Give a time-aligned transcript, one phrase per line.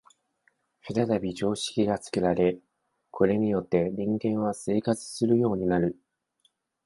[0.81, 2.57] 再び常識が作られ、
[3.11, 5.95] これによって人間は生活するようになる。